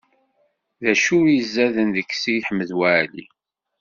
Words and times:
D 0.83 0.83
acu 0.91 1.17
i 1.25 1.35
izaden 1.39 1.89
deg 1.95 2.09
Si 2.13 2.35
Ḥmed 2.47 2.69
Waɛli? 2.77 3.25